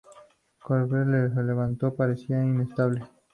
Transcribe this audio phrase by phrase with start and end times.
[0.63, 3.03] Kovalev se levantó, pero parecía inestable.